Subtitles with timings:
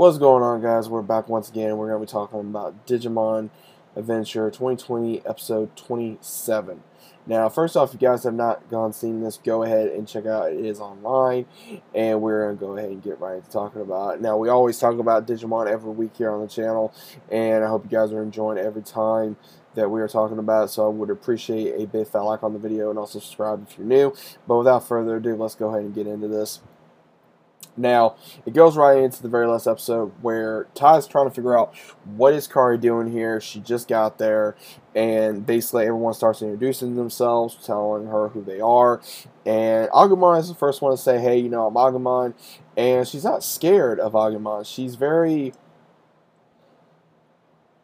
[0.00, 0.88] What's going on, guys?
[0.88, 1.76] We're back once again.
[1.76, 3.50] We're going to be talking about Digimon
[3.94, 6.82] Adventure 2020, episode 27.
[7.26, 10.24] Now, first off, if you guys have not gone seen this, go ahead and check
[10.24, 10.52] out.
[10.52, 11.44] It is online,
[11.94, 14.20] and we're going to go ahead and get right into talking about it.
[14.22, 16.94] Now, we always talk about Digimon every week here on the channel,
[17.30, 19.36] and I hope you guys are enjoying every time
[19.74, 20.70] that we are talking about.
[20.70, 23.76] So I would appreciate a big fat like on the video and also subscribe if
[23.76, 24.14] you're new.
[24.48, 26.60] But without further ado, let's go ahead and get into this.
[27.76, 31.74] Now, it goes right into the very last episode where Tai's trying to figure out
[32.04, 33.40] what is Kari doing here.
[33.40, 34.56] She just got there,
[34.94, 39.00] and basically everyone starts introducing themselves, telling her who they are.
[39.46, 42.34] And Agumon is the first one to say, hey, you know, I'm Agumon.
[42.76, 44.66] And she's not scared of Agumon.
[44.66, 45.52] She's very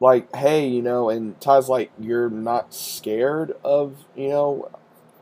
[0.00, 4.70] like, hey, you know, and Tai's like, you're not scared of, you know,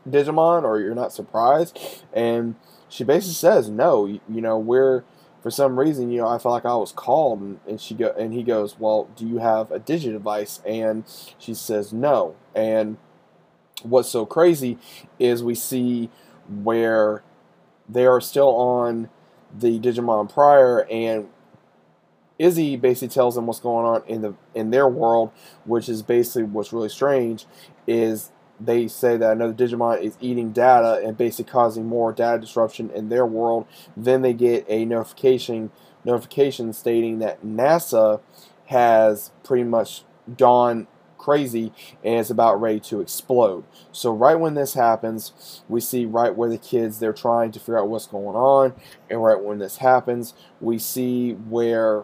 [0.07, 1.77] Digimon or you're not surprised.
[2.13, 2.55] And
[2.89, 5.03] she basically says, no, you, you know, we're,
[5.41, 7.41] for some reason, you know, I felt like I was called.
[7.41, 10.61] And, and she go, and he goes, well, do you have a Digidevice?
[10.65, 11.03] And
[11.37, 12.35] she says, no.
[12.55, 12.97] And
[13.81, 14.77] what's so crazy
[15.19, 16.09] is we see
[16.47, 17.23] where
[17.87, 19.09] they are still on
[19.57, 21.27] the Digimon Prior and
[22.39, 25.31] Izzy basically tells them what's going on in the in their world,
[25.65, 27.45] which is basically what's really strange,
[27.87, 28.31] is
[28.65, 33.09] they say that another Digimon is eating data and basically causing more data disruption in
[33.09, 33.67] their world.
[33.95, 35.71] Then they get a notification
[36.05, 38.19] notification stating that NASA
[38.65, 40.03] has pretty much
[40.37, 41.71] gone crazy
[42.03, 43.63] and it's about ready to explode.
[43.93, 47.79] So right when this happens, we see right where the kids they're trying to figure
[47.79, 48.73] out what's going on,
[49.09, 52.03] and right when this happens, we see where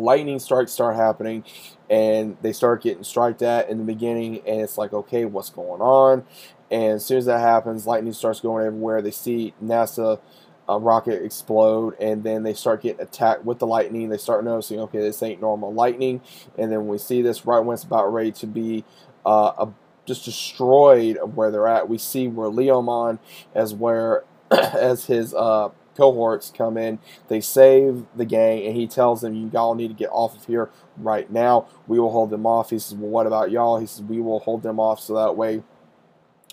[0.00, 1.44] lightning strikes start happening
[1.88, 5.80] and they start getting striked at in the beginning and it's like okay what's going
[5.80, 6.24] on?
[6.70, 9.02] And as soon as that happens lightning starts going everywhere.
[9.02, 10.20] They see nasa
[10.68, 14.08] uh, rocket explode and then they start getting attacked with the lightning.
[14.08, 16.20] They start noticing okay this ain't normal lightning.
[16.56, 18.84] And then we see this right when it's about ready to be
[19.26, 19.68] uh, a,
[20.06, 21.88] just destroyed of where they're at.
[21.88, 23.18] We see where leomon
[23.54, 26.98] as where as his uh, cohorts come in.
[27.28, 30.44] They save the gang, and he tells them, "You all need to get off of
[30.46, 31.66] here right now.
[31.86, 34.40] We will hold them off." He says, "Well, what about y'all?" He says, "We will
[34.40, 35.62] hold them off so that way."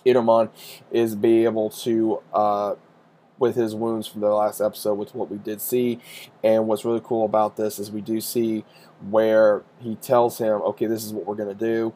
[0.06, 0.50] Inomon
[0.92, 2.76] is be able to uh,
[3.40, 6.00] with his wounds from the last episode, with what we did see.
[6.44, 8.66] And what's really cool about this is we do see
[9.10, 11.94] where he tells him, okay, this is what we're going to do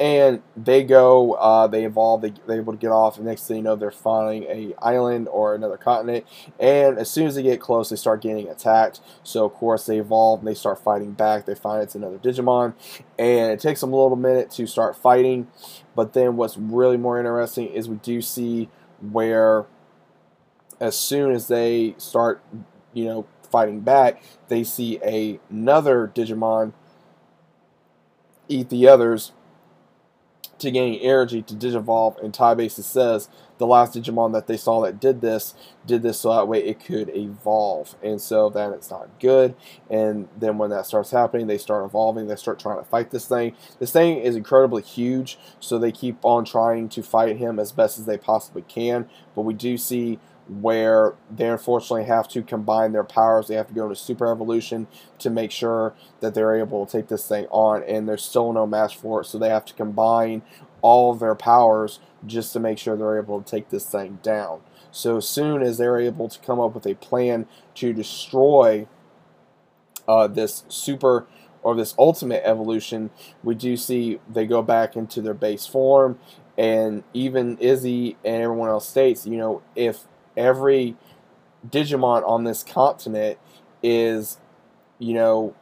[0.00, 3.58] and they go, uh, they evolve, they, they're able to get off, and next thing
[3.58, 6.26] you know, they're finding a island or another continent,
[6.58, 9.98] and as soon as they get close, they start getting attacked, so of course they
[9.98, 12.74] evolve, and they start fighting back, they find it's another Digimon,
[13.18, 15.46] and it takes them a little minute to start fighting,
[15.94, 18.68] but then what's really more interesting is we do see
[19.00, 19.66] where
[20.80, 22.42] as soon as they start,
[22.92, 26.72] you know, fighting back, they see a, another Digimon
[28.48, 29.32] eat the others,
[30.58, 33.28] to gain energy to Digivolve, and Tai basically says
[33.58, 35.54] the last Digimon that they saw that did this
[35.86, 39.54] did this so that way it could evolve, and so then it's not good.
[39.90, 42.26] And then when that starts happening, they start evolving.
[42.26, 43.54] They start trying to fight this thing.
[43.78, 47.98] This thing is incredibly huge, so they keep on trying to fight him as best
[47.98, 49.08] as they possibly can.
[49.34, 53.48] But we do see where they unfortunately have to combine their powers.
[53.48, 54.86] They have to go into super evolution
[55.18, 58.66] to make sure that they're able to take this thing on, and there's still no
[58.66, 59.24] match for it.
[59.24, 60.42] So they have to combine
[60.82, 64.60] all of their powers just to make sure they're able to take this thing down.
[64.90, 68.86] So as soon as they're able to come up with a plan to destroy
[70.06, 71.26] uh, this super
[71.62, 73.10] or this ultimate evolution,
[73.42, 76.18] we do see they go back into their base form.
[76.56, 80.04] And even Izzy and everyone else states, you know, if
[80.36, 80.96] every
[81.68, 83.38] Digimon on this continent
[83.82, 84.38] is,
[84.98, 85.54] you know,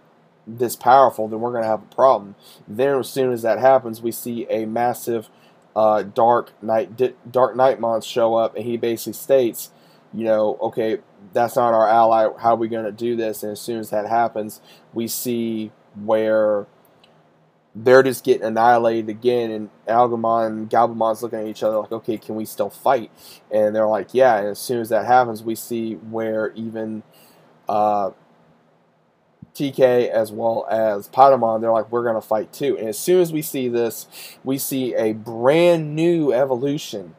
[0.47, 2.35] this powerful, then we're going to have a problem.
[2.67, 5.29] Then, as soon as that happens, we see a massive
[5.77, 9.71] uh, Dark Night Di Dark Knightmon show up, and he basically states,
[10.13, 10.99] you know, okay,
[11.33, 12.29] that's not our ally.
[12.39, 13.43] How are we going to do this?
[13.43, 14.61] And as soon as that happens,
[14.93, 16.67] we see where
[17.75, 22.19] they're just getting annihilated again, and Agumon and Gabumon's looking at each other like, okay,
[22.19, 23.11] can we still fight?
[23.51, 24.39] And they're like, yeah.
[24.39, 27.03] And as soon as that happens, we see where even
[27.69, 28.11] uh,
[29.55, 32.77] TK as well as Patamon, they're like, we're going to fight too.
[32.79, 34.07] And as soon as we see this,
[34.45, 37.15] we see a brand new evolution,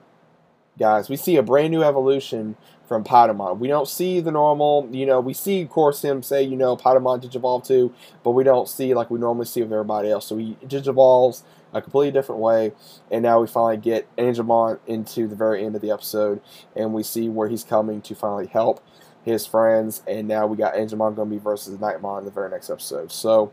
[0.77, 1.09] guys.
[1.09, 2.55] We see a brand new evolution
[2.87, 3.59] from Patamon.
[3.59, 6.75] We don't see the normal, you know, we see, of course, him say, you know,
[6.75, 7.93] Patamon digivolve too,
[8.23, 10.27] but we don't see like we normally see with everybody else.
[10.27, 11.43] So he digivolves
[11.73, 12.71] a completely different way,
[13.09, 16.39] and now we finally get Angemon into the very end of the episode,
[16.75, 18.83] and we see where he's coming to finally help
[19.23, 22.51] his friends, and now we got Angemon going to be versus Knightmon in the very
[22.51, 23.11] next episode.
[23.11, 23.51] So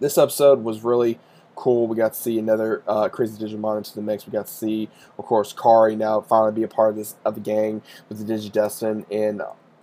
[0.00, 1.18] this episode was really
[1.60, 1.86] cool.
[1.86, 4.26] We got to see another uh, crazy Digimon into the mix.
[4.26, 7.34] We got to see, of course, Kari now finally be a part of this of
[7.34, 9.42] the gang with the Digidestin in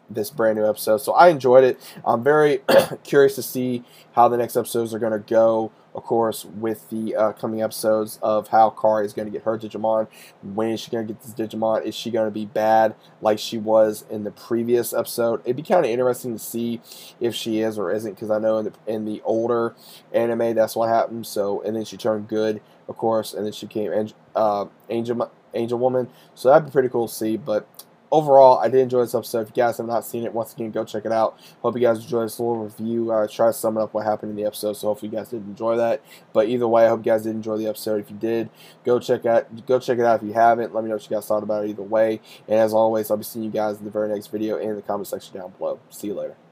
[0.10, 0.98] this brand new episode.
[0.98, 1.80] So I enjoyed it.
[2.04, 2.62] I'm very
[3.04, 3.84] curious to see
[4.14, 5.72] how the next episodes are going to go.
[5.98, 9.58] Of course, with the uh, coming episodes of how Kari is going to get her
[9.58, 10.08] Digimon.
[10.44, 11.84] When is she going to get this Digimon?
[11.84, 15.42] Is she going to be bad like she was in the previous episode?
[15.44, 16.82] It'd be kind of interesting to see
[17.20, 19.74] if she is or isn't because I know in the in the older
[20.14, 21.26] anime that's what happened.
[21.26, 25.80] So and then she turned good, of course, and then she became uh, Angel Angel
[25.80, 26.10] Woman.
[26.36, 27.38] So that'd be pretty cool to see.
[27.38, 27.68] But
[28.12, 29.42] overall, I did enjoy this episode.
[29.42, 31.40] If you guys have not seen it, once again, go check it out.
[31.62, 33.12] Hope you guys enjoyed this little review.
[33.12, 35.18] I uh, try to sum it up what happened in the episode, so hopefully you
[35.18, 36.02] guys did enjoy that.
[36.34, 38.02] But either way, I hope you guys did enjoy the episode.
[38.02, 38.50] If you did,
[38.84, 40.22] go check out go check it out.
[40.22, 42.22] If you haven't, let me know what you guys thought about it either way.
[42.48, 44.76] And as always, I'll be seeing you guys in the very next video and in
[44.76, 45.80] the comment section down below.
[45.90, 46.47] See you later.